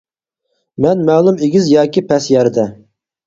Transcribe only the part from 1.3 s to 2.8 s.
ئېگىز ياكى پەس يەردە.